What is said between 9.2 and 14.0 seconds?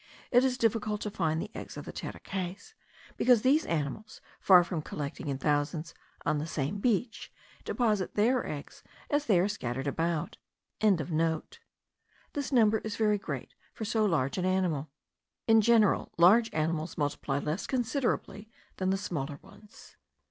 they are scattered about.) This number is very great for